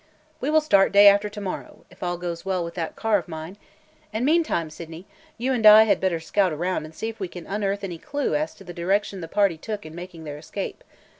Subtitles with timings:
[0.39, 3.27] We will start day after to morrow, if all goes well with that car of
[3.27, 3.57] mine;
[4.11, 5.05] and meantime, Sydney,
[5.37, 8.33] you and I had better scout around and see if we can unearth any clue
[8.33, 10.83] as to the direction the party took in making their escape.